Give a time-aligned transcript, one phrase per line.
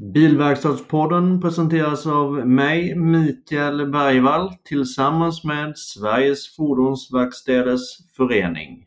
[0.00, 7.80] Bilverkstadspodden presenteras av mig, Mikael Bergvall, tillsammans med Sveriges Fordonsverkstäders
[8.16, 8.84] Förening.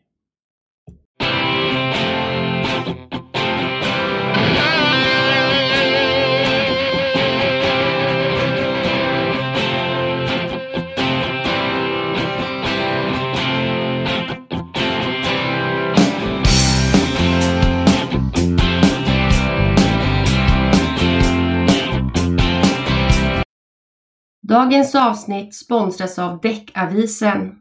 [24.48, 27.54] Dagens avsnitt sponsras av Däckavisen.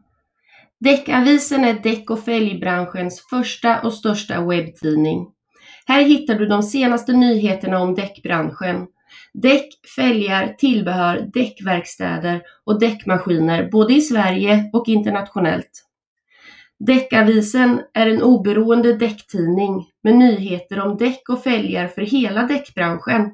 [0.79, 5.27] Däckavisen är däck och fälgbranschens första och största webbtidning.
[5.85, 8.87] Här hittar du de senaste nyheterna om däckbranschen.
[9.33, 15.85] Däck, fälgar, tillbehör, däckverkstäder och däckmaskiner både i Sverige och internationellt.
[16.79, 23.31] Däckavisen är en oberoende däcktidning med nyheter om däck och fälgar för hela däckbranschen.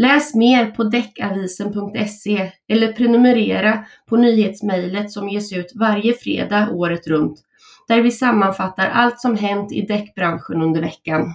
[0.00, 7.42] Läs mer på däckavisen.se eller prenumerera på nyhetsmejlet som ges ut varje fredag året runt,
[7.88, 11.34] där vi sammanfattar allt som hänt i däckbranschen under veckan.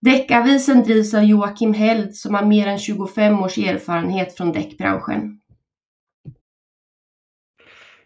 [0.00, 5.37] Däckavisen drivs av Joakim Held som har mer än 25 års erfarenhet från däckbranschen.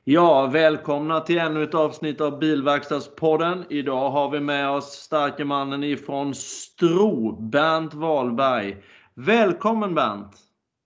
[0.04, 3.64] Ja, välkomna till ännu ett avsnitt av Bilverkstadspodden.
[3.68, 8.76] Idag har vi med oss starke mannen ifrån Stro, Bernt Wahlberg.
[9.14, 10.36] Välkommen Bernt!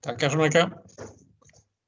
[0.04, 0.66] Tackar så mycket!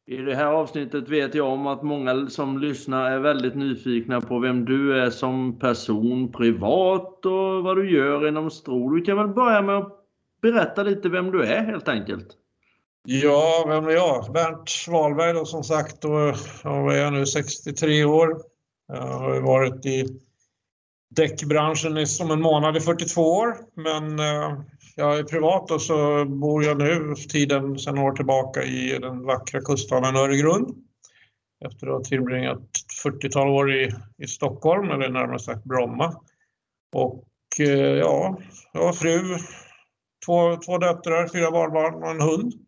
[0.06, 4.38] I det här avsnittet vet jag om att många som lyssnar är väldigt nyfikna på
[4.38, 8.90] vem du är som person privat och vad du gör inom Stro.
[8.90, 9.92] Du kan väl börja med att
[10.42, 12.37] berätta lite vem du är helt enkelt.
[13.10, 14.32] Ja, vem är jag?
[14.32, 16.04] Bernt Wahlberg då som sagt.
[16.04, 18.42] Och jag är nu 63 år.
[18.88, 20.08] Jag har varit i
[21.10, 23.56] däckbranschen i som en månad i 42 år.
[23.74, 24.60] Men eh,
[24.96, 29.60] jag är privat och så bor jag nu tiden sedan år tillbaka i den vackra
[29.60, 30.76] kuststaden Öregrund.
[31.64, 32.70] Efter att ha tillbringat
[33.04, 36.14] 40-tal år i, i Stockholm, eller närmare sagt Bromma.
[36.92, 37.24] Och
[37.60, 38.38] eh, ja,
[38.72, 39.38] jag har fru,
[40.26, 42.67] två, två döttrar, fyra barnbarn och en hund.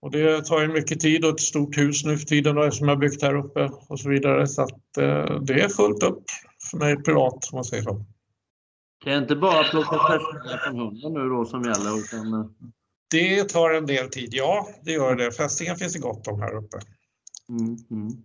[0.00, 2.88] Och det tar ju mycket tid och ett stort hus nu för tiden då, som
[2.88, 4.46] jag byggt här uppe och så vidare.
[4.46, 6.24] Så att eh, det är fullt upp
[6.70, 8.04] för mig privat om man säger så.
[9.04, 11.98] Det är inte bara plocka fästingar från hunden nu då som gäller?
[11.98, 12.34] Utan...
[12.34, 12.46] Eh,
[13.10, 15.32] det tar en del tid, ja det gör det.
[15.32, 16.76] Fästingar finns det gott om här uppe.
[17.48, 18.22] Mm, mm.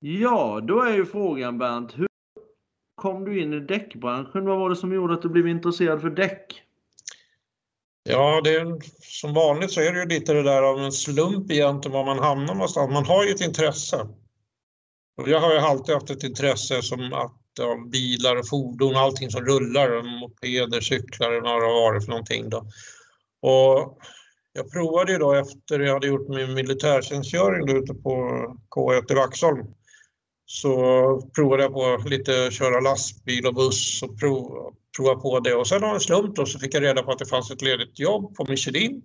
[0.00, 2.06] Ja, då är ju frågan Bernt, hur
[2.94, 4.44] kom du in i däckbranschen?
[4.44, 6.62] Vad var det som gjorde att du blev intresserad för däck?
[8.04, 11.50] Ja, det är, som vanligt så är det ju lite det där av en slump
[11.50, 12.92] egentligen var man hamnar någonstans.
[12.92, 14.08] Man har ju ett intresse.
[15.16, 19.30] Och jag har ju alltid haft ett intresse som att ja, bilar och fordon, allting
[19.30, 22.50] som rullar, mopeder, cyklar eller vad det har varit för någonting.
[22.50, 22.58] Då.
[23.42, 23.98] Och
[24.52, 28.10] jag provade ju då efter jag hade gjort min militärtjänstgöring då ute på
[28.76, 29.66] K1 i Vaxholm
[30.46, 35.54] så provade jag på lite köra lastbil och buss och prov, prova på det.
[35.54, 37.62] Och sen av en slump då så fick jag reda på att det fanns ett
[37.62, 39.02] ledigt jobb på Michelin.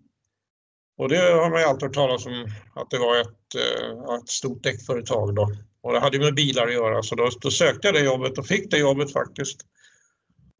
[0.98, 4.30] Och det har man ju alltid hört talas om att det var ett, eh, ett
[4.30, 5.52] stort däckföretag då.
[5.82, 8.48] Och det hade med bilar att göra så då, då sökte jag det jobbet och
[8.48, 9.62] fick det jobbet faktiskt.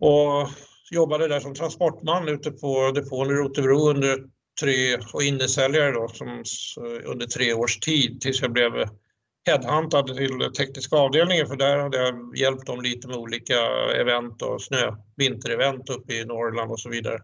[0.02, 0.50] Och
[0.92, 4.24] jobbade där som transportman ute på depån i Rotebro under
[4.62, 6.44] tre, och innesäljare då som,
[7.06, 8.72] under tre års tid tills jag blev
[9.48, 13.60] headhuntad till tekniska avdelningen för där hade jag hjälpt dem lite med olika
[13.96, 17.20] event och snö, vinterevent uppe i Norrland och så vidare.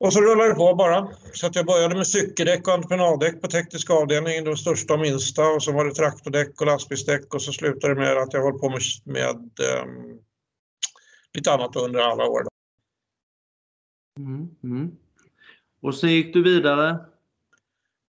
[0.00, 1.08] Och så rullade det på bara.
[1.32, 5.48] Så att jag började med cykeldäck och entreprenaddäck på tekniska avdelningen, de största och minsta.
[5.48, 8.58] Och så var det traktordäck och lastbilsdäck och så slutade det med att jag höll
[8.58, 9.36] på med, med
[9.84, 10.18] um,
[11.34, 12.42] lite annat under alla år.
[14.18, 14.96] Mm, mm.
[15.82, 17.13] Och sen gick du vidare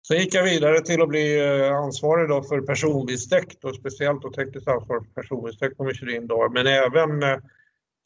[0.09, 4.31] Sen gick jag vidare till att bli eh, ansvarig då för personbilsdäck, och speciellt då
[4.31, 6.26] tekniskt ansvar för personbilsdäck på Michelin.
[6.26, 6.48] Då.
[6.48, 7.38] Men även eh,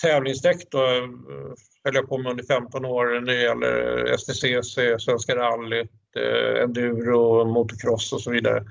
[0.02, 1.08] tävlingsdäck då, eh,
[1.84, 5.90] höll jag på med under 15 år när det gäller STCC, Svenska rallyt,
[6.62, 8.64] enduro, motocross och så vidare.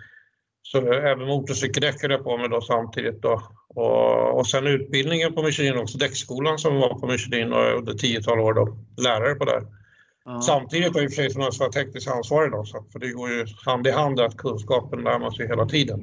[0.62, 3.21] Så även motorcykeldäck höll jag på med då samtidigt.
[3.21, 3.41] Då.
[3.69, 8.53] Och, och sen utbildningen på Michelin också, däckskolan som var på Michelin under tiotal år
[8.53, 9.76] då, lärare på där.
[10.29, 10.41] Ja.
[10.41, 13.88] Samtidigt har för sig som jag tekniskt ansvarig då, så, för det går ju hand
[13.88, 16.00] i hand att kunskapen lär man sig hela tiden.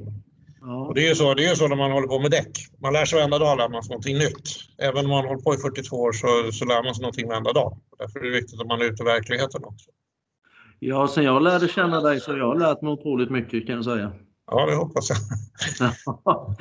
[0.61, 0.87] Ja.
[0.87, 2.51] Och det är ju så, det är så när man håller på med däck.
[2.81, 4.47] Man lär sig varenda dag lär man sig någonting nytt.
[4.77, 7.53] Även om man håller på i 42 år så, så lär man sig någonting varenda
[7.53, 7.77] dag.
[7.99, 9.89] Därför är det viktigt att man är ute i verkligheten också.
[10.79, 13.85] Ja, sen jag lärde känna dig så jag har lärt mig otroligt mycket kan jag
[13.85, 14.11] säga.
[14.51, 15.17] Ja, det hoppas jag.
[16.25, 16.55] ja,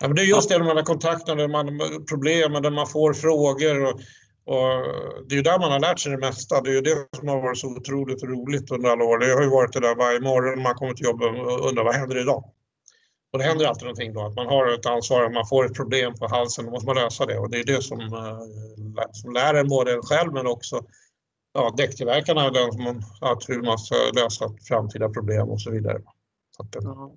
[0.00, 3.84] men det är just det, de här kontakterna, man, problemen, där man får frågor.
[3.84, 4.00] Och
[4.44, 4.70] och
[5.28, 6.60] det är ju där man har lärt sig det mesta.
[6.60, 9.18] Det är ju det som har varit så otroligt roligt under alla år.
[9.18, 11.94] Det har ju varit det där varje morgon man kommer till jobbet och undrar vad
[11.94, 12.44] händer idag?
[13.32, 15.74] Och det händer alltid någonting då, att man har ett ansvar, att man får ett
[15.74, 17.38] problem på halsen, då måste man lösa det.
[17.38, 20.82] Och det är det som, eh, som lär en både en själv men också
[21.52, 26.02] ja, däcktillverkarna, den som, att hur man ska lösa framtida problem och så vidare.
[26.56, 27.12] Så att, Ja.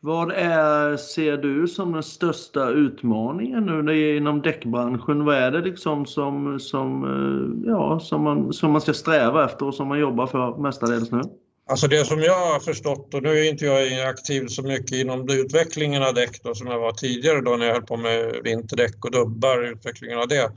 [0.00, 5.24] Vad är, ser du som den största utmaningen nu när är inom däckbranschen?
[5.24, 9.66] Vad är det liksom som, som, eh, ja, som, man, som man ska sträva efter
[9.66, 11.20] och som man jobbar för mestadels nu?
[11.68, 15.28] Alltså det som jag har förstått, och nu är inte jag aktiv så mycket inom
[15.30, 19.04] utvecklingen av däck då, som jag var tidigare då när jag höll på med vinterdäck
[19.04, 20.50] och dubbar, utvecklingen av det.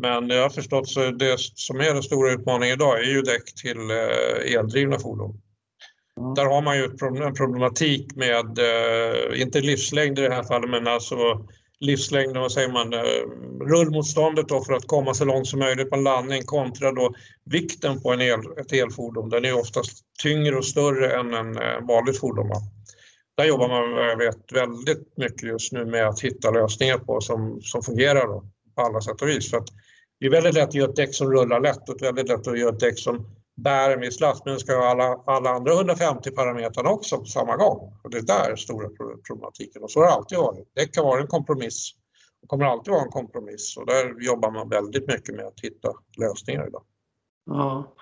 [0.00, 3.54] Men jag har förstått så det som är den stora utmaningen idag är ju däck
[3.62, 5.40] till eh, eldrivna fordon.
[6.36, 6.84] Där har man ju
[7.24, 11.16] en problematik med, eh, inte livslängd i det här fallet, men alltså
[11.80, 13.00] livslängden, vad säger man, eh,
[13.70, 17.14] rullmotståndet då för att komma så långt som möjligt på en landning kontra då
[17.44, 19.28] vikten på en el, ett elfordon.
[19.28, 22.48] Den är oftast tyngre och större än en eh, vanligt fordon.
[22.48, 22.56] Va?
[23.36, 27.60] Där jobbar man, jag vet, väldigt mycket just nu med att hitta lösningar på som,
[27.62, 28.44] som fungerar då,
[28.76, 29.50] på alla sätt och vis.
[29.50, 29.68] För att
[30.20, 32.58] det är väldigt lätt att göra ett däck som rullar lätt och väldigt lätt att
[32.58, 33.26] göra ett däck som
[33.62, 37.56] bär en viss last, men ska ha alla, alla andra 150 parametrarna också på samma
[37.56, 37.92] gång.
[38.02, 38.88] Och det är där stora
[39.26, 40.68] problematiken och så har det alltid varit.
[40.74, 41.94] Det kan vara en kompromiss
[42.42, 45.88] och kommer alltid vara en kompromiss och där jobbar man väldigt mycket med att hitta
[46.18, 46.82] lösningar idag.
[47.46, 47.94] Ja.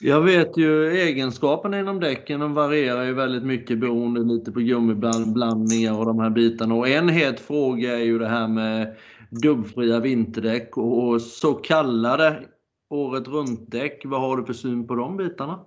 [0.00, 5.98] Jag vet ju egenskaperna inom däcken de varierar ju väldigt mycket beroende lite på gummiblandningar
[5.98, 6.74] och de här bitarna.
[6.74, 8.96] Och en het fråga är ju det här med
[9.30, 12.44] dubbfria vinterdäck och så kallade
[12.90, 14.02] året runt-däck.
[14.04, 15.60] Vad har du för syn på de bitarna?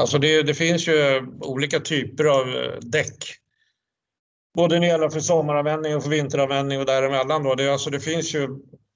[0.00, 3.24] Alltså det, det finns ju olika typer av eh, däck.
[4.54, 7.42] Både när det gäller för sommaranvändning och för vinteranvändning och däremellan.
[7.42, 7.54] Då.
[7.54, 8.48] Det, alltså det finns ju,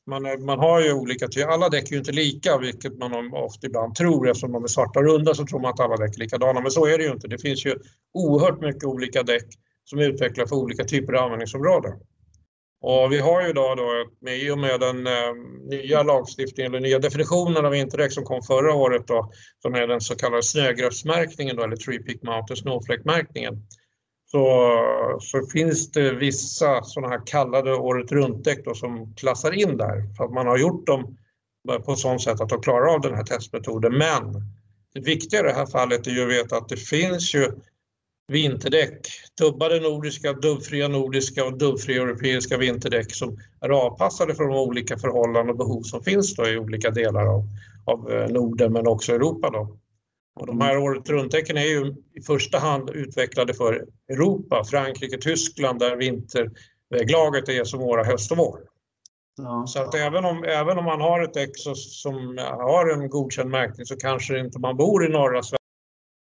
[0.07, 1.49] man, eh, man har ju olika typer.
[1.49, 4.29] Alla däck är ju inte lika, vilket man ofta ibland tror.
[4.29, 6.61] Eftersom de är svarta och runda så tror man att alla däck är likadana.
[6.61, 7.29] Men så är det ju inte.
[7.29, 7.79] Det finns ju
[8.15, 9.47] oerhört mycket olika däck
[9.85, 11.93] som är utvecklade för olika typer av användningsområden.
[12.83, 15.35] Och vi har ju idag då, med, i och med den eh,
[15.69, 19.33] nya lagstiftningen, eller nya definitionen av Interreg som kom förra året då,
[19.63, 23.55] som är den så kallade snögräsmärkningen då, eller Tree Peak Mountain Snowflake-märkningen,
[24.31, 30.25] så, så finns det vissa sådana här kallade året runt-däck som klassar in där, för
[30.25, 31.17] att man har gjort dem
[31.71, 33.99] eh, på ett sådant sätt att de klarar av den här testmetoden.
[33.99, 34.33] Men
[34.95, 37.53] det viktiga i det här fallet är ju att veta att det finns ju
[38.31, 44.99] vinterdäck, dubbade nordiska, dubbfria nordiska och dubbfria europeiska vinterdäck som är avpassade för de olika
[44.99, 47.49] förhållanden och behov som finns i olika delar av,
[47.85, 49.51] av eh, Norden men också Europa.
[49.51, 49.77] Då.
[50.41, 55.79] Och de här året runt-däcken är ju i första hand utvecklade för Europa, Frankrike, Tyskland
[55.79, 58.61] där vinterväglaget är som våra höst och vår.
[59.37, 59.65] Ja.
[59.67, 63.87] Så att även om, även om man har ett däck som har en godkänd märkning
[63.87, 65.60] så kanske inte man bor i norra Sverige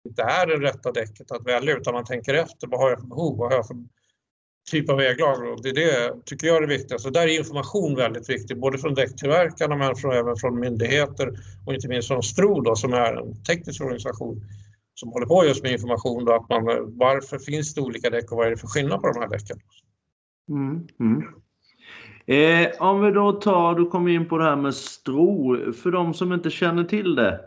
[0.05, 2.67] inte är det rätta däcket att välja utan man tänker efter.
[2.67, 3.37] Vad har jag för behov?
[3.37, 3.75] Vad har jag för
[4.71, 5.53] typ av väglag?
[5.53, 7.09] Och det är det tycker jag är det viktigaste.
[7.09, 11.33] Där är information väldigt viktig, både från däcktillverkarna men från, även från myndigheter
[11.65, 14.41] och inte minst från STRO då, som är en teknisk organisation
[14.99, 16.25] som håller på just med information.
[16.25, 16.63] Då, att man,
[16.97, 19.59] varför finns det olika däck och vad är det för skillnad på de här däcken?
[20.49, 21.23] Mm, mm.
[22.25, 26.13] Eh, om vi då tar, du kom in på det här med STRO, för de
[26.13, 27.39] som inte känner till det.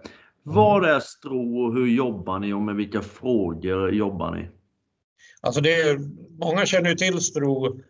[0.43, 4.49] Vad är Stro och hur jobbar ni och med vilka frågor jobbar ni?
[5.41, 5.99] Alltså det är,
[6.39, 7.81] många känner ju till Stro,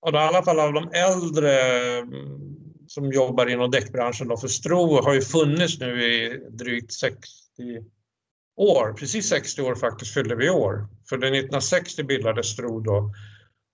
[0.00, 1.60] och i alla fall av de äldre
[1.98, 2.52] mm,
[2.86, 4.28] som jobbar inom däckbranschen.
[4.28, 7.28] Då, för Stro har ju funnits nu i drygt 60
[8.56, 10.86] år, precis 60 år faktiskt fyllde vi i år.
[11.08, 13.12] För det 1960 bildades Stro då.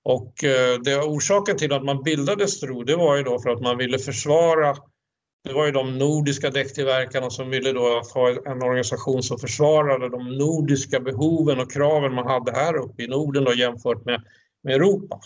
[0.05, 3.63] Och eh, det, orsaken till att man bildade Stro det var ju då för att
[3.63, 4.77] man ville försvara
[5.49, 10.39] det var ju de nordiska däcktillverkarna som ville då ha en organisation som försvarade de
[10.39, 14.23] nordiska behoven och kraven man hade här uppe i Norden då jämfört med,
[14.63, 15.21] med Europa.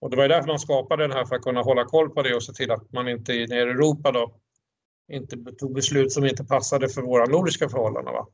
[0.00, 2.34] Och det var därför man skapade den här för att kunna hålla koll på det
[2.34, 4.34] och se till att man inte nere i Europa då
[5.12, 8.14] inte tog beslut som inte passade för våra nordiska förhållanden.
[8.14, 8.26] Va?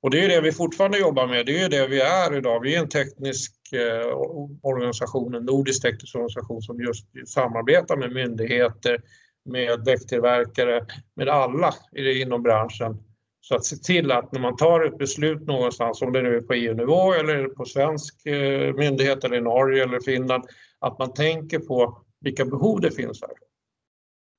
[0.00, 2.60] Och det är det vi fortfarande jobbar med, det är det vi är idag.
[2.60, 4.16] Vi är en teknisk eh,
[4.62, 9.02] organisation, en nordisk teknisk organisation som just samarbetar med myndigheter,
[9.48, 13.02] med däcktillverkare, med alla inom branschen.
[13.40, 16.40] Så att se till att när man tar ett beslut någonstans, om det nu är
[16.40, 20.44] på EU-nivå eller på svensk eh, myndighet eller i Norge eller Finland,
[20.78, 23.30] att man tänker på vilka behov det finns här.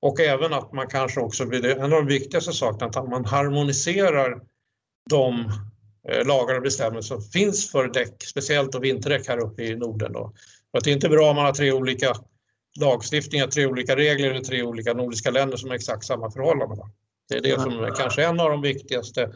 [0.02, 4.40] Och även att man kanske också, en av de viktigaste sakerna, att man harmoniserar
[5.10, 5.52] de
[6.08, 10.12] eh, lagar och bestämmelser som finns för däck, speciellt och vinterdäck här uppe i Norden.
[10.12, 10.32] Då.
[10.70, 12.14] För att det är inte bra om man har tre olika
[12.80, 16.78] lagstiftningar, tre olika regler i tre olika nordiska länder som har exakt samma förhållanden.
[17.28, 19.32] Det är det som är kanske en av de viktigaste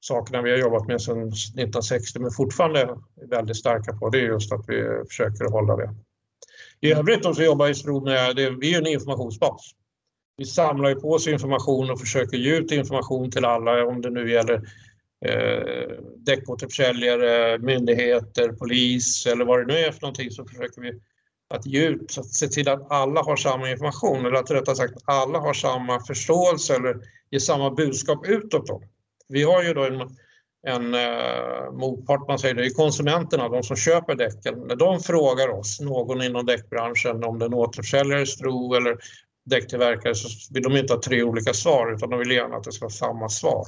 [0.00, 2.96] sakerna vi har jobbat med sedan 1960 men fortfarande är
[3.28, 4.10] väldigt starka på.
[4.10, 5.94] Det är just att vi försöker hålla det.
[6.80, 9.70] I övrigt så jobbar Istro med, det, vi är en informationsbas.
[10.36, 14.10] Vi samlar ju på oss information och försöker ge ut information till alla om det
[14.10, 14.54] nu gäller
[15.26, 21.00] eh, däckåterförsäljare, myndigheter, polis eller vad det nu är för någonting så försöker vi
[21.52, 25.38] att ge att se till att alla har samma information eller att rättare sagt alla
[25.38, 26.96] har samma förståelse eller
[27.30, 28.66] ger samma budskap utåt.
[28.66, 28.82] Då.
[29.28, 30.00] Vi har ju då en,
[30.66, 34.54] en eh, motpart, man säger det, är konsumenterna, de som köper däcken.
[34.68, 38.96] När de frågar oss, någon inom däckbranschen, om det är en återförsäljare, Stro eller
[39.44, 42.72] däcktillverkare så vill de inte ha tre olika svar utan de vill gärna att det
[42.72, 43.64] ska vara samma svar.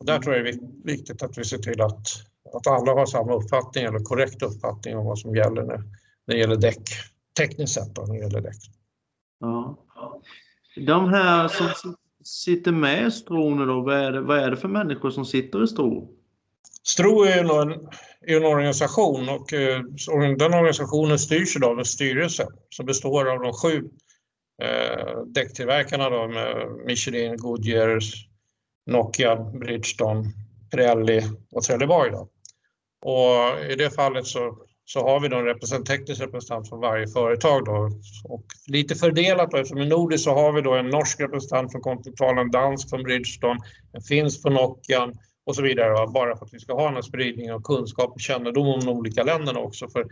[0.00, 2.06] Och där tror jag det är viktigt att vi ser till att,
[2.54, 5.82] att alla har samma uppfattning eller korrekt uppfattning om vad som gäller när,
[6.28, 6.82] när det gäller däck,
[7.38, 8.56] tekniskt sett då, när det gäller däck.
[9.40, 9.84] Ja.
[10.86, 14.56] De här som sitter med i Stro nu då, vad är, det, vad är det
[14.56, 16.14] för människor som sitter i Stro?
[16.82, 17.70] Stro är ju en,
[18.26, 19.82] är en organisation och eh,
[20.38, 23.90] den organisationen styrs av en styrelse som består av de sju
[24.62, 28.00] eh, däcktillverkarna då med Michelin, Goodyear,
[28.86, 30.24] Nokia, Bridgestone,
[30.70, 32.10] Pirelli och Trelleborg.
[32.10, 32.28] Då.
[33.00, 34.58] Och I det fallet så,
[34.88, 37.64] så har vi då en representant, teknisk representant från varje företag.
[37.64, 37.90] Då.
[38.24, 41.80] Och lite fördelat, då, eftersom i Nordic så har vi då en norsk representant från
[41.80, 43.60] Continental, en dansk från Bridgestone,
[43.92, 45.12] en finsk från Nokia
[45.46, 45.92] och så vidare.
[45.92, 48.80] Då, bara för att vi ska ha den här spridningen av kunskap och kännedom om
[48.80, 49.88] de olika länderna också.
[49.88, 50.06] För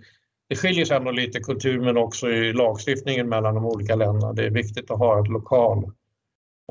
[0.49, 4.33] det skiljer sig ändå lite kultur men också i lagstiftningen mellan de olika länderna.
[4.33, 5.79] Det är viktigt att ha ett lokal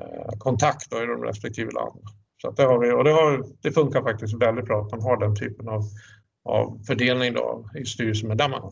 [0.02, 2.10] eh, kontakt kontakt i de respektive länderna.
[2.42, 5.18] Så det, har vi, och det, har, det funkar faktiskt väldigt bra att man har
[5.18, 5.82] den typen av,
[6.46, 8.72] av fördelning då, i styrelsemedlemmarna.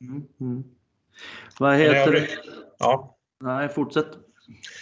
[0.00, 0.64] Mm, mm.
[1.58, 2.28] Vad heter det?
[2.78, 3.16] Ja.
[3.40, 4.06] Nej, fortsätt.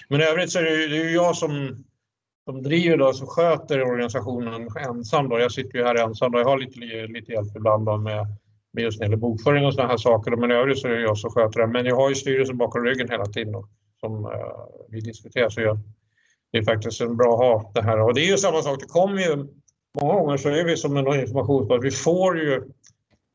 [0.08, 1.85] Men i övrigt så är det, det är jag som,
[2.44, 5.28] som driver då, som sköter organisationen ensam.
[5.28, 5.38] Då.
[5.38, 6.32] Jag sitter ju här ensam.
[6.32, 6.38] Då.
[6.38, 6.80] Jag har lite,
[7.12, 8.26] lite hjälp ibland då med
[8.76, 10.37] med just när det gäller bokföring och sådana här saker.
[10.37, 11.66] Men i övrigt så är det jag som sköter det.
[11.66, 13.68] Men jag har ju styrelsen bakom ryggen hela tiden då,
[14.00, 14.32] som uh,
[14.88, 15.49] vi diskuterar.
[15.49, 15.78] Så jag,
[16.52, 18.00] det är faktiskt en bra att ha det här.
[18.00, 19.46] Och det är ju samma sak, det kommer ju
[20.00, 21.85] många gånger så är vi som en informationsbas.
[21.85, 22.62] Vi får ju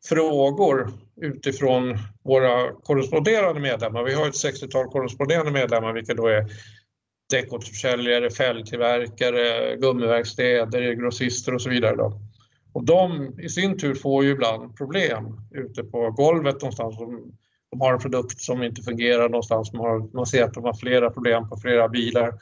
[0.09, 0.91] frågor
[1.21, 4.03] utifrån våra korresponderande medlemmar.
[4.03, 6.45] Vi har ett 60-tal korresponderande medlemmar, vilka då är
[7.31, 11.95] däckåterförsäljare, fälgtillverkare, gummiverkstäder, grossister och så vidare.
[11.95, 12.21] Då.
[12.73, 16.97] Och de i sin tur får ju ibland problem ute på golvet någonstans.
[17.71, 19.73] De har en produkt som inte fungerar någonstans.
[19.73, 22.33] Man, har, man ser att de har flera problem på flera bilar.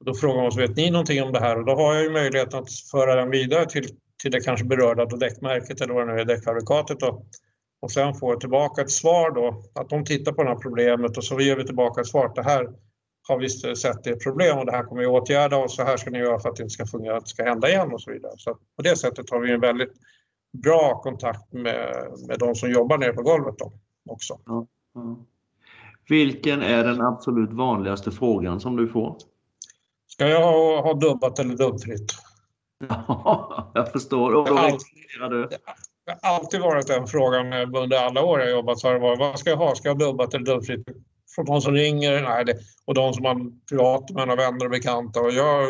[0.00, 1.58] Och då frågar man oss, vet ni någonting om det här?
[1.58, 3.88] Och då har jag ju möjlighet att föra den vidare till,
[4.22, 7.00] till det kanske berörda däckmärket eller vad det nu är, däckfabrikatet.
[7.00, 7.24] Då.
[7.82, 11.16] Och sen får jag tillbaka ett svar då, att de tittar på det här problemet
[11.16, 12.32] och så ger vi tillbaka ett svar.
[12.34, 12.68] Det här
[13.28, 15.82] har vi sett det är ett problem och det här kommer vi åtgärda och så
[15.82, 17.92] här ska ni göra för att det inte ska fungera, att det ska hända igen
[17.92, 18.32] och så vidare.
[18.36, 19.92] Så på det sättet har vi en väldigt
[20.52, 23.72] bra kontakt med, med de som jobbar nere på golvet då
[24.08, 24.40] också.
[24.46, 25.16] Ja, ja.
[26.08, 29.16] Vilken är den absolut vanligaste frågan som du får?
[30.20, 32.12] Ska jag ha, ha dubbat eller dubbfritt?
[32.88, 34.34] Ja, jag förstår.
[34.34, 35.48] Och då rekommenderar du?
[36.06, 38.78] Det har alltid varit den frågan under alla år jag jobbat.
[38.78, 39.74] Så har det varit, vad ska jag ha?
[39.74, 40.88] Ska jag ha dubbat eller dubbfritt?
[41.34, 45.20] från de som ringer nej, det, och de som man privat med vänner och bekanta.
[45.20, 45.68] Och jag,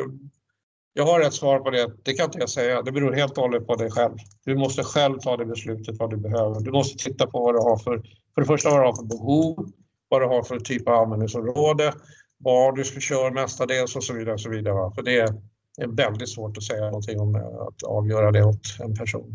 [0.93, 2.83] jag har ett svar på det, det kan inte jag säga.
[2.83, 4.17] Det beror helt och hållet på dig själv.
[4.45, 6.61] Du måste själv ta det beslutet vad du behöver.
[6.61, 8.03] Du måste titta på vad du har för,
[8.35, 9.73] för det första vad du har för behov,
[10.09, 11.93] vad du har för typ av användningsområde,
[12.41, 14.35] var du ska köra mestadels och så vidare.
[14.35, 15.29] Och så vidare För det är,
[15.77, 19.35] det är väldigt svårt att säga någonting om eh, att avgöra det åt en person.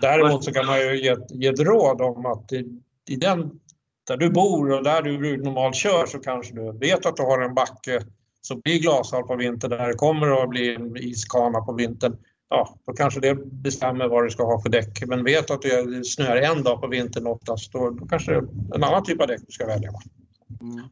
[0.00, 3.50] Däremot så kan man ju ge, ge ett råd om att i, i den
[4.06, 7.42] där du bor och där du normalt kör så kanske du vet att du har
[7.42, 8.02] en backe
[8.40, 12.16] som blir glashal på vintern, där det kommer att bli en iskana på vintern.
[12.48, 15.02] Ja, då kanske det bestämmer vad du ska ha för däck.
[15.06, 18.74] Men vet att det snöar en dag på vintern oftast, då, då kanske det är
[18.74, 19.90] en annan typ av däck du ska välja.
[20.60, 20.84] Mm.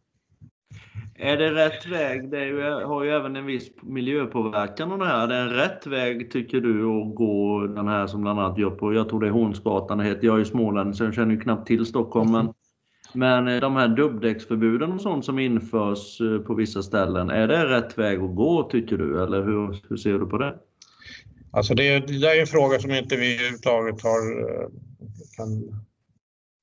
[1.18, 2.30] Är det rätt väg?
[2.30, 5.26] Det ju, har ju även en viss miljöpåverkan och det här.
[5.26, 8.70] Det är en rätt väg tycker du att gå den här som bland annat gör
[8.70, 10.26] på, jag tror det är Hornsgatan heter.
[10.26, 12.32] Jag är ju smålänning så jag känner ju knappt till Stockholm.
[12.32, 12.52] Men
[13.16, 17.68] men eh, de här dubbdäcksförbuden och sånt som införs eh, på vissa ställen, är det
[17.68, 19.22] rätt väg att gå tycker du?
[19.22, 20.54] Eller hur, hur ser du på det?
[21.50, 24.68] Alltså det, det är en fråga som inte vi överhuvudtaget har, eh,
[25.36, 25.46] kan,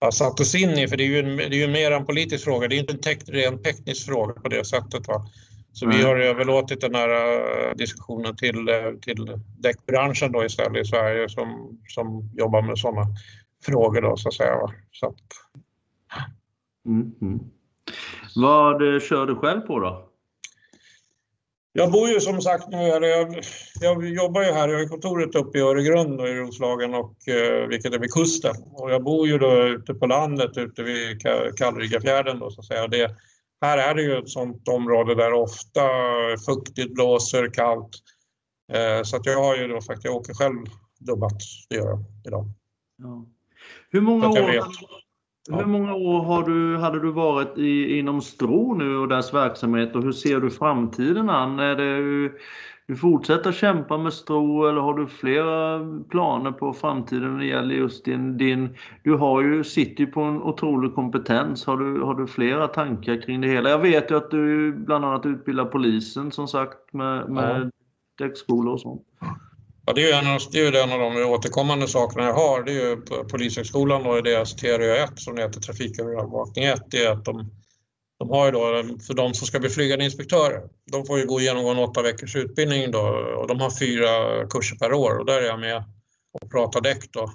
[0.03, 2.05] har satt oss in i, för det är ju, en, det är ju mer en
[2.05, 2.67] politisk fråga.
[2.67, 5.07] Det är inte en tek, rent teknisk fråga på det sättet.
[5.07, 5.25] Va?
[5.74, 5.98] Så mm.
[5.98, 8.67] vi har överlåtit den här diskussionen till,
[9.01, 13.07] till däckbranschen då istället i Sverige som, som jobbar med sådana
[13.65, 14.01] frågor.
[14.01, 14.55] Då, så att säga.
[14.55, 14.74] Va?
[14.91, 15.15] Så att,
[16.86, 17.39] Mm, mm.
[18.36, 20.10] Vad kör du själv på då?
[21.75, 23.44] Jag bor ju som sagt nu, jag,
[23.82, 27.94] jag jobbar ju här, jag har kontoret uppe i Öregrund i Roslagen, och, eh, vilket
[27.94, 28.56] är vid kusten.
[28.74, 31.22] Och jag bor ju då ute på landet ute vid
[31.58, 32.88] Kallrygafjärden då så att säga.
[32.88, 33.15] Det,
[33.62, 35.82] här är det ju ett sånt område där ofta
[36.46, 37.92] fuktigt blåser, kallt.
[38.74, 40.58] Eh, så att jag har ju då faktiskt, jag åker själv
[41.00, 42.50] dubbat, det gör jag idag.
[42.98, 43.25] Ja.
[43.89, 44.63] Hur många år
[45.50, 45.57] Ja.
[45.57, 49.95] Hur många år har du, hade du varit i, inom Stro nu och dess verksamhet
[49.95, 51.59] och hur ser du framtiden an?
[51.59, 52.29] Är det,
[52.88, 57.75] du fortsätter kämpa med Stro eller har du flera planer på framtiden när det gäller
[57.75, 58.38] just din...
[58.38, 58.69] din
[59.03, 61.65] du har ju, sitter ju på en otrolig kompetens.
[61.65, 63.69] Har du, har du flera tankar kring det hela?
[63.69, 67.62] Jag vet ju att du bland annat utbildar polisen som sagt med, med
[68.17, 68.25] ja.
[68.25, 69.01] däckskolor och sånt.
[69.85, 72.63] Ja, det är en av, det är en av de återkommande sakerna jag har.
[72.63, 77.25] Det är ju Polishögskolan och deras TRÖ 1 som heter, Trafikövervakning 1, det är att
[77.25, 77.51] de,
[78.19, 81.39] de har ju då, för de som ska bli flygande inspektörer, de får ju gå
[81.39, 82.99] igenom en åtta veckors utbildning då
[83.37, 84.09] och de har fyra
[84.47, 85.83] kurser per år och där är jag med
[86.41, 87.31] och pratar däck då.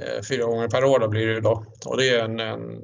[0.00, 1.64] Eh, fyra gånger per år då blir det ju då.
[1.86, 2.82] Och det är en, en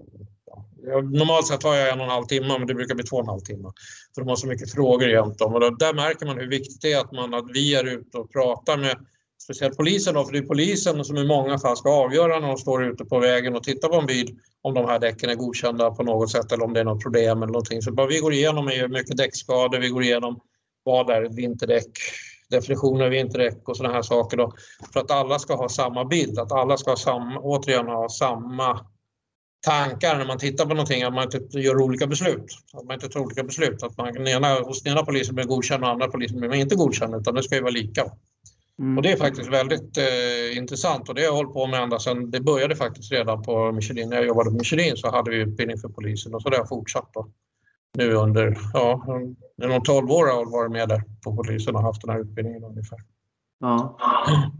[0.87, 3.23] Normalt sett har jag en och en halv timme, men det brukar bli två och
[3.23, 3.73] en halv timme.
[4.15, 5.55] För de har så mycket frågor jämt om.
[5.55, 8.19] Och då, där märker man hur viktigt det är att, man, att vi är ute
[8.19, 8.97] och pratar med
[9.43, 12.57] speciellt polisen, då, för det är polisen som i många fall ska avgöra när de
[12.57, 15.91] står ute på vägen och tittar på en bil om de här däcken är godkända
[15.91, 17.83] på något sätt eller om det är något problem eller någonting.
[17.83, 20.41] Så vad vi går igenom är mycket däckskador, vi går igenom
[20.85, 21.91] vad är ett vinterdäck,
[22.51, 24.53] definitioner av vinterdäck och sådana här saker då,
[24.93, 28.81] för att alla ska ha samma bild, att alla ska ha samma, återigen ha samma
[29.63, 32.59] tankar när man tittar på någonting, att man inte gör olika beslut.
[32.73, 33.83] Att man inte tar olika beslut.
[33.83, 36.75] Att man, den ena, hos den ena polisen blir godkänd och andra polisen blir inte
[36.75, 38.05] godkänd, utan det ska ju vara lika.
[38.79, 38.97] Mm.
[38.97, 41.99] Och det är faktiskt väldigt eh, intressant och det har jag hållit på med ända
[41.99, 45.37] sedan, det började faktiskt redan på Michelin, när jag jobbade på Michelin så hade vi
[45.37, 47.29] utbildning för polisen och så har jag fortsatt då.
[47.99, 49.05] Nu under, ja,
[49.63, 52.65] under 12 år har jag varit med där på polisen och haft den här utbildningen
[52.65, 52.99] ungefär.
[53.61, 53.99] Ja.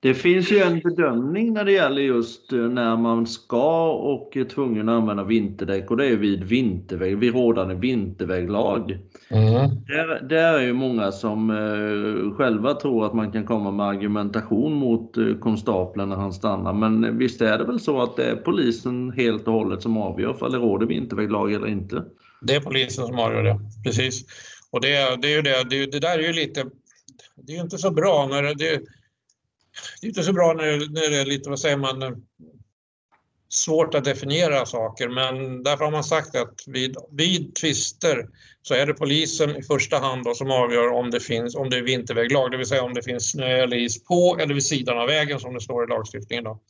[0.00, 4.44] Det finns ju en bedömning när det gäller just eh, när man ska och är
[4.44, 8.98] tvungen att använda vinterdäck och det är vid vinterväg, vid rådande vinterväglag.
[9.30, 9.70] Mm.
[9.86, 14.72] Där, där är ju många som eh, själva tror att man kan komma med argumentation
[14.72, 16.72] mot eh, konstapeln när han stannar.
[16.72, 20.44] Men visst är det väl så att det är polisen helt och hållet som avgör
[20.44, 22.04] om det råder vinterväglag eller inte?
[22.40, 24.24] Det är polisen som avgör det, precis.
[24.70, 26.64] Och det, det är ju det, det, det där är ju lite,
[27.36, 28.80] det är ju inte så bra när det det
[30.02, 32.22] är inte så bra när, när det är lite, vad säger man,
[33.50, 38.28] svårt att definiera saker men därför har man sagt att vid, vid tvister
[38.62, 41.76] så är det polisen i första hand då som avgör om det, finns, om det
[41.76, 44.98] är vinterväglag, det vill säga om det finns snö eller is på eller vid sidan
[44.98, 46.44] av vägen som det står i lagstiftningen.
[46.44, 46.60] Då.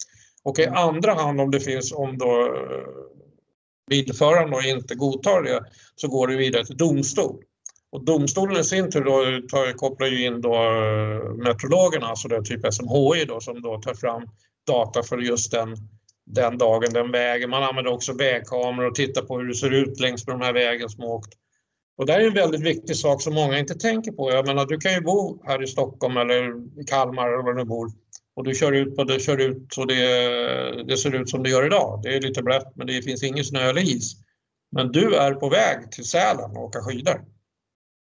[0.43, 3.09] Och i andra hand om det finns, om då eh,
[3.91, 5.65] bilföraren då inte godtar det
[5.97, 7.43] så går det vidare till domstol.
[7.93, 12.43] Och domstolen i sin tur då tar, kopplar ju in då eh, meteorologerna, alltså det
[12.43, 14.23] typ SMHI då, som då tar fram
[14.67, 15.77] data för just den,
[16.27, 17.51] den dagen, den vägen.
[17.51, 20.53] Man använder också vägkameror och tittar på hur det ser ut längs med de här
[20.53, 21.33] vägen som åkt.
[21.99, 24.31] Och det är en väldigt viktig sak som många inte tänker på.
[24.33, 26.49] Jag menar, du kan ju bo här i Stockholm eller
[26.81, 27.91] i Kalmar eller var du bor
[28.37, 31.51] och du kör ut och det kör ut och det, det ser ut som det
[31.51, 32.01] gör idag.
[32.03, 34.15] Det är lite blött men det finns ingen snö eller is.
[34.73, 37.25] Men du är på väg till Sälen och åka skidor.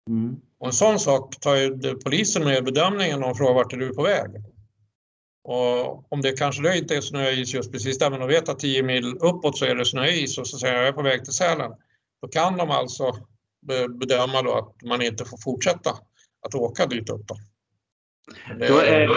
[0.09, 0.35] Mm.
[0.59, 3.93] Och en sån sak tar ju polisen med i bedömningen de frågar vart är du
[3.93, 4.31] på väg.
[5.43, 8.59] Och om det kanske det inte är snöis just precis där, men de vet att
[8.59, 11.23] 10 mil uppåt så är det snöis och så säger jag, jag är på väg
[11.23, 11.71] till Sälen.
[12.21, 13.17] Då kan de alltså
[13.99, 15.89] bedöma då att man inte får fortsätta
[16.45, 17.27] att åka dit upp.
[17.27, 17.35] Då.
[18.59, 18.67] Det...
[18.67, 19.09] Då är,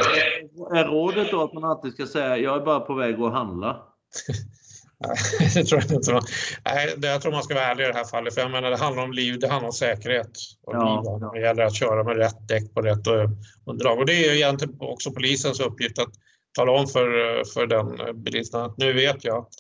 [0.76, 3.82] är rådet då att man alltid ska säga, jag är bara på väg att handla?
[5.54, 6.20] det tror jag inte.
[6.64, 8.34] Nej, jag tror man ska vara ärlig i det här fallet.
[8.34, 10.30] För jag menar, det handlar om liv, det handlar om säkerhet.
[10.62, 11.28] Och ja, liv.
[11.32, 13.30] Det gäller att köra med rätt däck på rätt eh,
[13.66, 13.98] underlag.
[13.98, 16.10] Och det är egentligen också polisens uppgift att
[16.56, 17.08] tala om för,
[17.54, 19.54] för den bilisten att nu vet jag att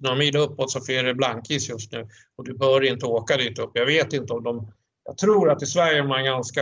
[0.00, 3.58] några mil uppåt så är det blankis just nu och du bör inte åka dit
[3.58, 3.70] upp.
[3.74, 4.72] Jag vet inte om de...
[5.04, 6.60] Jag tror att i Sverige är man ganska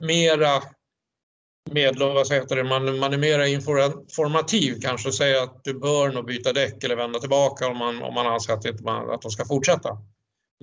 [0.00, 0.62] mera
[1.70, 6.12] med, vad heter det, man, man är mer informativ kanske och säger att du bör
[6.12, 9.22] nog byta däck eller vända tillbaka om man, om man anser att, inte man, att
[9.22, 9.98] de ska fortsätta.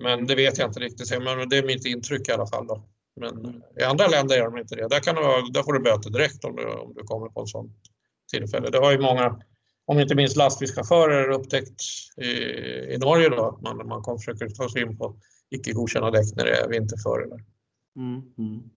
[0.02, 2.68] Men det vet jag inte riktigt, men det är mitt intryck i alla fall.
[2.68, 2.84] Då.
[3.20, 4.88] Men i andra länder är de inte det.
[4.88, 7.44] Där, kan det vara, där får du böter direkt om du, om du kommer på
[7.44, 7.72] ett sådant
[8.32, 8.70] tillfälle.
[8.70, 9.40] Det har ju många,
[9.86, 11.82] om inte minst lastbilschaufförer, upptäckt
[12.18, 12.32] i,
[12.94, 16.36] i Norge då, att man, man kommer försöker ta sig in på icke godkända däck
[16.36, 17.24] när det är vinterföre.
[17.96, 18.70] Mm, mm.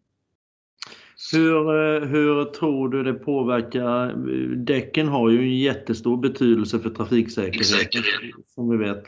[1.32, 4.14] Hur, eh, hur tror du det påverkar?
[4.56, 8.02] Däcken har ju en jättestor betydelse för trafiksäkerheten
[8.54, 9.04] som vi vet.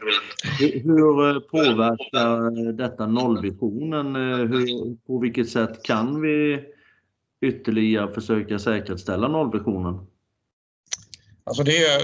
[0.85, 4.17] Hur eh, påverkar detta nollvisionen?
[4.17, 6.65] Eh, hur, på vilket sätt kan vi
[7.41, 10.07] ytterligare försöka säkerställa nollvisionen?
[11.45, 12.03] Alltså det är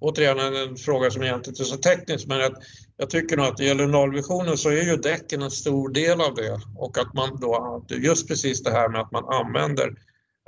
[0.00, 2.62] återigen en fråga som egentligen inte är så teknisk men att
[3.00, 6.34] jag tycker nog att det gäller nollvisionen så är ju däcken en stor del av
[6.34, 9.94] det och att man då, just precis det här med att man använder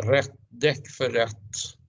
[0.03, 1.37] rätt däck för rätt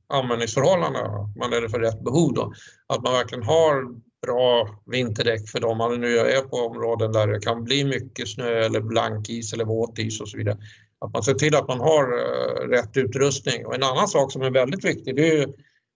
[0.09, 1.03] användningsförhållanden,
[1.37, 2.53] man är det för rätt behov då.
[2.87, 7.39] Att man verkligen har bra vinterdäck för dem man nu är på områden där det
[7.39, 10.57] kan bli mycket snö eller blankis eller våtis och så vidare.
[10.99, 13.65] Att man ser till att man har eh, rätt utrustning.
[13.65, 15.47] Och en annan sak som är väldigt viktig det är ju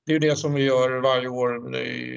[0.06, 1.60] det är det som vi gör varje år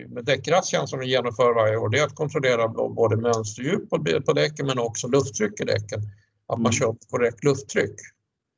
[0.08, 1.88] med däckrazzian som vi genomför varje år.
[1.88, 3.90] Det är att kontrollera både mönsterdjup
[4.26, 6.00] på däcken men också lufttryck i däcken.
[6.46, 6.72] Att man mm.
[6.72, 7.94] kör på korrekt lufttryck.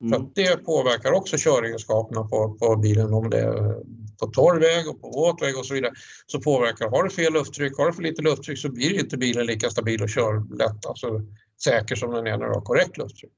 [0.02, 0.12] Mm.
[0.12, 3.76] För det påverkar också köregenskaperna på, på bilen om det är
[4.20, 5.92] på torr väg och på våt väg och så vidare.
[6.26, 9.46] Så påverkar, har du fel lufttryck, har du för lite lufttryck så blir inte bilen
[9.46, 11.20] lika stabil och kör lätt, alltså
[11.64, 13.34] säker som den är när du har korrekt lufttryck.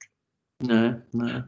[0.60, 1.42] Nej, nej.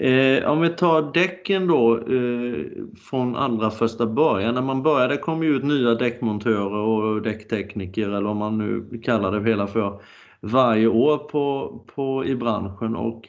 [0.00, 2.64] Eh, om vi tar däcken då eh,
[3.10, 4.54] från allra första början.
[4.54, 9.32] När man började kom ju ut nya däckmontörer och däcktekniker eller vad man nu kallar
[9.32, 10.00] det hela för
[10.40, 12.96] varje år på, på, i branschen.
[12.96, 13.28] Och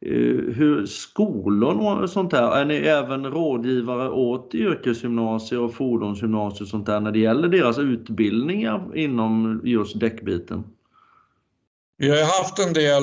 [0.00, 6.68] eh, hur skolor och sånt där, är ni även rådgivare åt yrkesgymnasier och fordonsgymnasier och
[6.68, 10.64] sånt där när det gäller deras utbildningar inom just däckbiten?
[11.96, 13.02] Vi har haft en del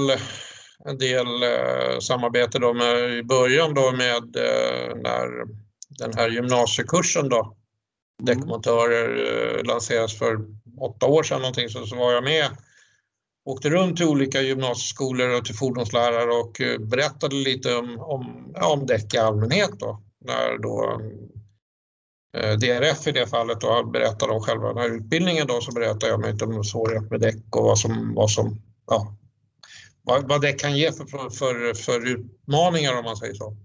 [0.86, 5.46] en del eh, samarbete då med, i början då med eh, när
[5.90, 7.56] den här gymnasiekursen då, mm.
[8.26, 9.10] däckmontörer
[9.58, 10.38] eh, lanserades för
[10.80, 12.48] åtta år sedan någonting så, så var jag med
[13.46, 18.74] åkte runt till olika gymnasieskolor och till fordonslärare och eh, berättade lite om, om, ja,
[18.74, 20.02] om däck i allmänhet då.
[20.26, 21.02] När då
[22.38, 26.08] eh, DRF i det fallet då berättade om själva den här utbildningen då så berättade
[26.08, 29.18] jag lite om svårigheter med däck och vad som, vad som ja,
[30.06, 33.58] vad, vad det kan ge för, för, för utmaningar om man säger så.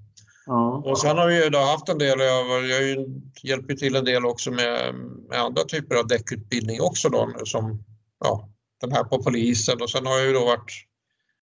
[0.47, 0.83] Ja.
[0.85, 3.07] Och sen har vi ju haft en del, jag, jag
[3.43, 4.95] hjälper till en del också med,
[5.29, 7.85] med andra typer av däckutbildning också då, som
[8.25, 8.49] ja,
[8.81, 10.87] den här på polisen och sen har jag ju då varit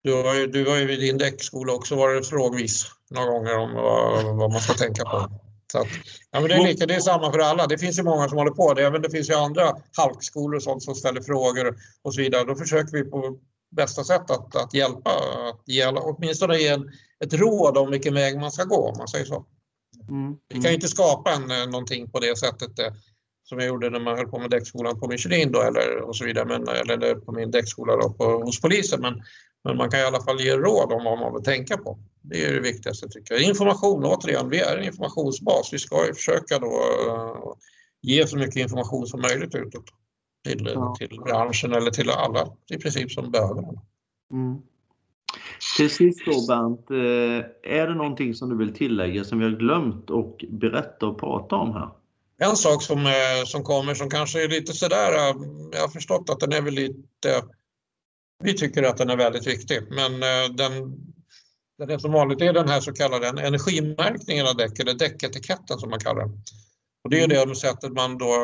[0.05, 3.75] du har ju, du har ju vid din däckskola också varit frågvis några gånger om
[3.75, 5.17] vad, vad man ska tänka på.
[5.17, 5.89] Att,
[6.31, 7.67] ja, men det, är lika, det är samma för alla.
[7.67, 8.75] Det finns ju många som håller på.
[8.75, 12.45] Det, även det finns ju andra halkskolor och sånt som ställer frågor och så vidare.
[12.45, 13.39] Då försöker vi på
[13.77, 15.11] bästa sätt att, att hjälpa,
[15.51, 16.91] att ge, åtminstone ge en,
[17.25, 19.47] ett råd om vilken väg man ska gå om man säger så.
[20.09, 20.37] Mm.
[20.49, 22.93] Vi kan inte skapa en, eh, någonting på det sättet eh,
[23.49, 26.25] som jag gjorde när man höll på med däckskolan på Michelin då, eller, och så
[26.25, 29.01] vidare, men, eller på min däckskola då, på, hos polisen.
[29.01, 29.23] Men,
[29.65, 31.99] men man kan i alla fall ge råd om vad man vill tänka på.
[32.23, 33.43] Det är det viktigaste tycker jag.
[33.43, 35.73] Information, återigen, vi är en informationsbas.
[35.73, 37.55] Vi ska ju försöka då uh,
[38.03, 39.85] ge så mycket information som möjligt utåt
[40.45, 40.95] till, ja.
[40.99, 43.79] till branschen eller till alla i princip som behöver den.
[44.33, 44.63] Mm.
[45.77, 49.53] Till sist då Bernt, eh, är det någonting som du vill tillägga som vi har
[49.53, 51.89] glömt och berätta och prata om här?
[52.39, 55.37] En sak som, eh, som kommer som kanske är lite sådär, eh,
[55.73, 57.43] jag har förstått att den är väl lite,
[58.45, 60.21] vi tycker att den är väldigt viktig, men
[60.57, 60.73] den,
[61.79, 65.91] den är som vanligt är den här så kallade energimärkningen av däck, eller däcketiketten som
[65.91, 66.43] man kallar den.
[67.05, 67.49] Och det är mm.
[67.49, 68.35] det sättet man då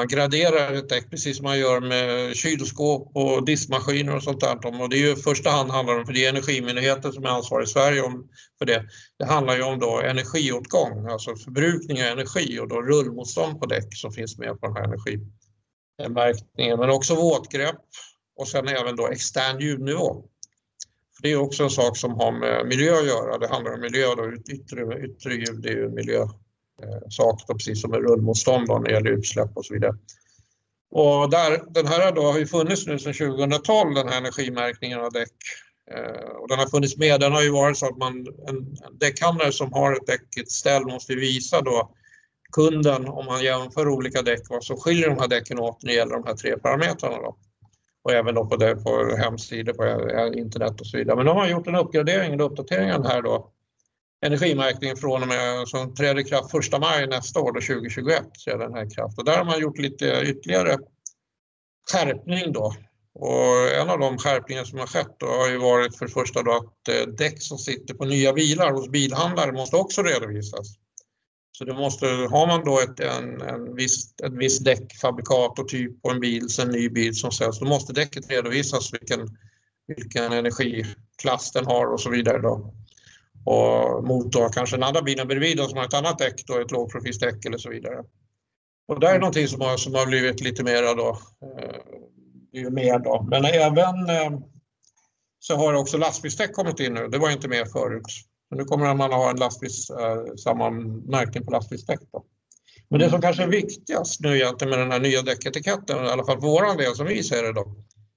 [0.00, 4.82] man graderar ett däck precis som man gör med kylskåp och diskmaskiner och sånt där.
[4.82, 7.28] Och det är ju i första hand handlar om, för det är Energimyndigheten som är
[7.28, 8.84] ansvarig i Sverige om, för det.
[9.18, 13.96] Det handlar ju om då energiåtgång, alltså förbrukning av energi och då rullmotstånd på däck
[13.96, 16.78] som finns med på den här energimärkningen.
[16.78, 17.80] Men också våtgrepp
[18.36, 20.24] och sen även då extern ljudnivå.
[21.16, 23.38] För det är också en sak som har med miljö att göra.
[23.38, 26.26] Det handlar om miljö, då, yttre, yttre ljud är ju miljö
[26.82, 29.94] Eh, sak, då, precis som med rullmotstånd då, när det gäller utsläpp och så vidare.
[30.90, 35.12] Och där, den här då har ju funnits nu sedan 2012, den här energimärkningen av
[35.12, 35.32] däck.
[35.90, 38.98] Eh, och den har funnits med, den har ju varit så att man, en, en
[38.98, 41.90] däckhandlare som har ett däck i ett ställ måste visa då
[42.52, 45.96] kunden, om man jämför olika däck, vad som skiljer de här däcken åt när det
[45.96, 47.16] gäller de här tre parametrarna.
[47.16, 47.36] Då.
[48.02, 51.16] Och även då på, det, på hemsidor, på internet och så vidare.
[51.16, 53.50] Men nu har man gjort en uppgradering, en uppdatering här då
[54.22, 58.56] energimärkningen från och med som träder i kraft 1 maj nästa år, då 2021, Så
[58.56, 59.18] den här kraft.
[59.18, 60.78] Och där har man gjort lite ytterligare
[61.92, 62.74] skärpning då.
[63.14, 66.42] Och en av de skärpningar som har skett då har ju varit för det första
[66.42, 70.76] då att eh, däck som sitter på nya bilar hos bilhandlare måste också redovisas.
[71.52, 76.02] Så det måste, har man då ett, en, en viss, ett visst däckfabrikat och typ
[76.02, 79.28] på en bil, en ny bil som säljs, då måste däcket redovisas vilken,
[79.86, 82.38] vilken energiklass den har och så vidare.
[82.38, 82.74] Då.
[83.44, 87.44] Och mot kanske den andra bilen bredvid som har ett annat däck, då, ett lågprofilsdäck
[87.44, 88.04] eller så vidare.
[88.88, 93.26] Och det är någonting som har, som har blivit lite mera då, eh, mer då.
[93.30, 94.40] Men även eh,
[95.38, 97.08] så har också lastbilsdäck kommit in nu.
[97.08, 98.02] Det var inte med förut.
[98.50, 102.00] Men nu kommer man ha en lastbils, eh, samma märkning på lastbilsdäck.
[102.12, 102.24] Då.
[102.88, 106.24] Men det som kanske är viktigast nu egentligen med den här nya däcketiketten, i alla
[106.24, 107.74] fall för våran del som vi ser det då,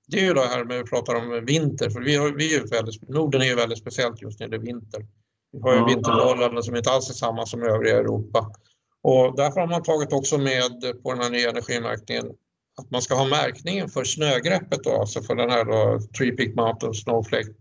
[0.08, 2.56] det är ju det här med att vi pratar om vinter, för vi, har, vi
[2.56, 5.06] är väldigt, Norden är ju väldigt speciellt just när det är vinter.
[5.52, 8.52] Vi har ju ja, vinterförhållanden som inte alls är samma som övriga Europa.
[9.02, 12.26] Och därför har man tagit också med på den här nya energimärkningen
[12.78, 16.56] att man ska ha märkningen för snögreppet, då, alltså för den här då, Tree Peak
[16.56, 17.54] Mountain Snowflake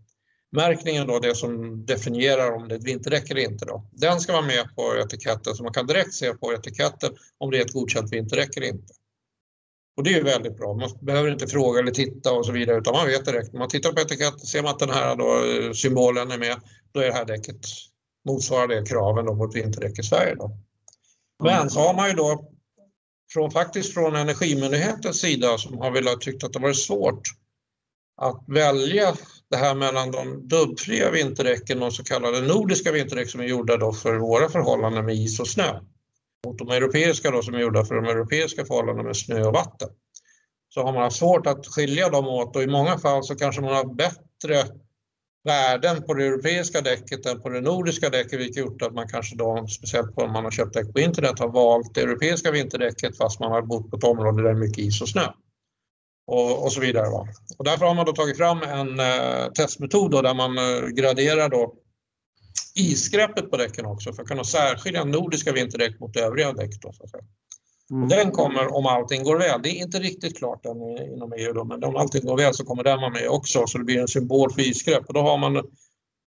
[0.53, 3.65] märkningen då, det som definierar om det är ett vinterdäck eller inte.
[3.65, 3.87] Då.
[3.93, 7.59] Den ska vara med på etiketten så man kan direkt se på etiketten om det
[7.59, 8.95] är ett godkänt vinterdäck eller inte.
[9.97, 10.75] Och det är väldigt bra.
[10.75, 13.53] Man behöver inte fråga eller titta och så vidare utan man vet direkt.
[13.53, 16.57] När man tittar på etiketten ser man att den här då, symbolen är med,
[16.93, 17.67] då är det här däcket
[18.29, 20.35] motsvarar det kraven då ett vinterdäck i Sverige.
[20.35, 20.57] Då.
[21.43, 22.53] Men så har man ju då
[23.33, 27.23] från, faktiskt från Energimyndighetens sida som har velat tyckt att det varit svårt
[28.17, 29.15] att välja
[29.51, 33.93] det här mellan de dubbfria vinterdäcken och så kallade nordiska vinterdäck som är gjorda då
[33.93, 35.81] för våra förhållanden med is och snö
[36.47, 39.89] mot de europeiska då som är gjorda för de europeiska förhållandena med snö och vatten.
[40.69, 43.63] Så har man haft svårt att skilja dem åt och i många fall så kanske
[43.63, 44.65] man har bättre
[45.45, 49.37] värden på det europeiska däcket än på det nordiska däcket vilket gjort att man kanske
[49.37, 53.41] då, speciellt om man har köpt däck på internet, har valt det europeiska vinterdäcket fast
[53.41, 55.27] man har bott på ett område där det är mycket is och snö.
[56.27, 57.11] Och, och så vidare.
[57.11, 57.29] Va?
[57.59, 61.49] Och därför har man då tagit fram en eh, testmetod då, där man eh, graderar
[61.49, 61.75] då
[62.75, 66.81] isgreppet på däcken också för att kunna särskilja nordiska vinterdäck mot övriga däck.
[66.83, 67.07] Då, så.
[67.91, 68.03] Mm.
[68.03, 69.63] Och den kommer om allting går väl.
[69.63, 70.77] Det är inte riktigt klart än
[71.13, 73.79] inom EU då, men om allting går väl så kommer den vara med också så
[73.79, 75.07] det blir en symbol för isgrepp.
[75.09, 75.63] Och då har man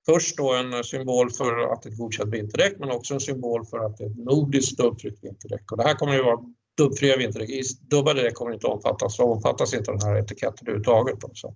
[0.05, 3.65] först då en symbol för att det är ett godkänt vinterdäck men också en symbol
[3.65, 5.71] för att det är ett nordiskt dubbfritt vinterdäck.
[5.71, 6.39] Och det här kommer ju vara
[6.77, 7.49] dubbfria vinterdäck.
[7.81, 11.21] Dubbade däck kommer inte omfattas, så omfattas inte den här etiketten överhuvudtaget.
[11.21, 11.55] Då, så.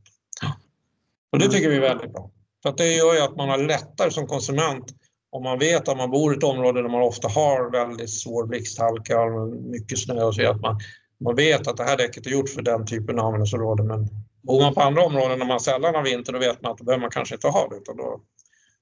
[1.32, 2.32] Och det tycker vi är väldigt bra.
[2.65, 4.86] För att det gör ju att man har lättare som konsument
[5.32, 8.47] om man vet att man bor i ett område där man ofta har väldigt svår
[8.47, 10.80] blixthalka och mycket snö och så att man,
[11.19, 13.84] man vet att det här däcket är gjort för den typen av användningsområde.
[13.84, 14.08] Men
[14.41, 16.84] bor man på andra områden där man sällan har vinter då vet man att då
[16.84, 18.21] behöver man kanske inte ha det utan då,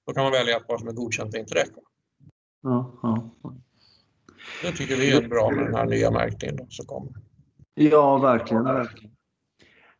[0.08, 1.69] då kan man välja ett par som är godkänt vinterdäck.
[2.62, 3.32] Ja, ja.
[4.62, 7.13] Det tycker vi är bra med den här nya märkningen som kommer.
[7.74, 8.63] Ja, verkligen.
[8.63, 9.12] verkligen.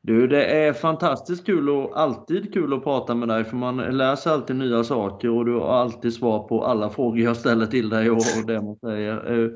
[0.06, 4.16] Du, det är fantastiskt kul och alltid kul att prata med dig för man lär
[4.16, 7.90] sig alltid nya saker och du har alltid svar på alla frågor jag ställer till
[7.90, 9.32] dig och, det man säger.
[9.32, 9.52] Eh,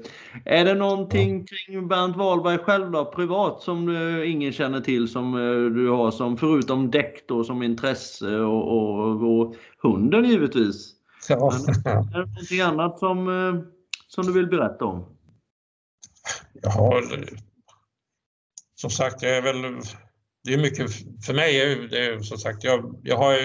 [0.46, 3.90] är det någonting kring Bernt Wahlberg själv då, privat som
[4.26, 9.40] ingen känner till som eh, du har som förutom däck då som intresse och, och,
[9.40, 10.94] och hunden givetvis?
[11.30, 11.54] Ja.
[11.86, 13.64] är det någonting annat som, eh,
[14.08, 15.06] som du vill berätta om?
[16.62, 17.04] Jag har
[18.76, 19.82] som sagt, jag är väl
[20.48, 20.92] det är mycket,
[21.26, 23.38] för mig är det som sagt, jag, jag har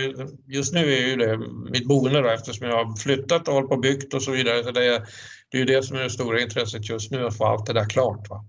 [0.47, 1.39] just nu är ju det
[1.71, 4.65] mitt boende då, eftersom jag har flyttat och hållit på och byggt och så vidare.
[4.65, 5.01] Så det, är,
[5.49, 7.73] det är ju det som är det stora intresset just nu, att få allt det
[7.73, 8.31] där klart.
[8.31, 8.45] Va?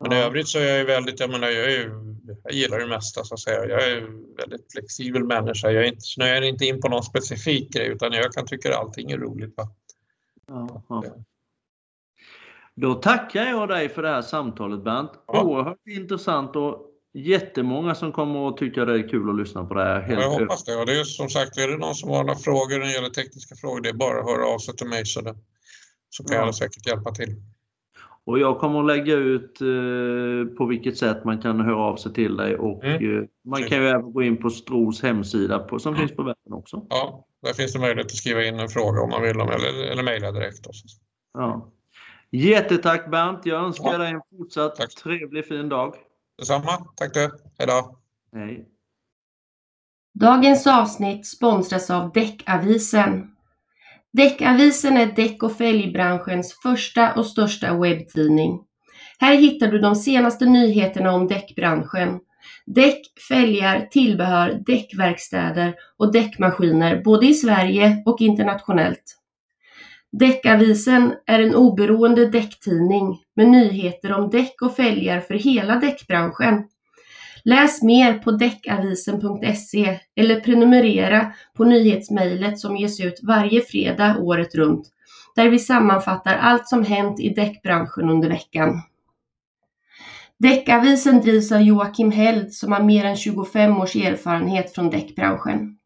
[0.00, 0.18] Men ja.
[0.18, 2.86] i övrigt så är jag ju väldigt, jag menar, jag, är ju, jag gillar det
[2.86, 3.66] mesta så att säga.
[3.66, 5.70] Jag är en väldigt flexibel människa.
[5.70, 9.10] Jag är inte, snöar inte in på någon specifik grej utan jag kan tycka allting
[9.10, 9.56] är roligt.
[9.56, 9.68] Va?
[10.46, 11.04] Ja, ja.
[12.74, 15.10] Då tackar jag dig för det här samtalet Bernt.
[15.26, 15.42] Ja.
[15.42, 19.84] Oerhört intressant och jättemånga som kommer att tycka det är kul att lyssna på det
[19.84, 20.00] här.
[20.00, 20.76] Helt jag hoppas det.
[20.76, 23.10] Och det är som sagt, är det någon som har några frågor när det gäller
[23.10, 25.34] tekniska frågor, det är bara att höra av sig till mig så, det,
[26.10, 26.44] så kan ja.
[26.44, 27.36] jag säkert hjälpa till.
[28.28, 32.12] Och jag kommer att lägga ut eh, på vilket sätt man kan höra av sig
[32.12, 33.18] till dig och mm.
[33.18, 36.52] eh, man kan ju även gå in på Stros hemsida på, som finns på webben
[36.52, 36.86] också.
[36.88, 40.02] Ja, där finns det möjlighet att skriva in en fråga om man vill eller, eller
[40.02, 40.66] mejla direkt.
[40.66, 40.86] Också.
[41.34, 41.72] Ja.
[42.30, 43.46] Jättetack Bernt!
[43.46, 43.98] Jag önskar ja.
[43.98, 44.94] dig en fortsatt Tack.
[44.94, 45.94] trevlig fin dag.
[46.38, 46.86] Detsamma.
[46.96, 47.20] Tack du.
[47.58, 47.98] Hej då.
[48.32, 48.68] Hej.
[50.14, 53.30] Dagens avsnitt sponsras av Däckavisen.
[54.12, 58.60] Däckavisen är däck och fälgbranschens första och största webbtidning.
[59.18, 62.20] Här hittar du de senaste nyheterna om däckbranschen.
[62.66, 69.18] Däck, fälgar, tillbehör, däckverkstäder och däckmaskiner både i Sverige och internationellt.
[70.12, 76.64] Däckavisen är en oberoende däcktidning med nyheter om däck och fälgar för hela däckbranschen.
[77.44, 84.88] Läs mer på däckavisen.se eller prenumerera på nyhetsmejlet som ges ut varje fredag året runt,
[85.36, 88.82] där vi sammanfattar allt som hänt i däckbranschen under veckan.
[90.38, 95.77] Däckavisen drivs av Joakim Held som har mer än 25 års erfarenhet från däckbranschen.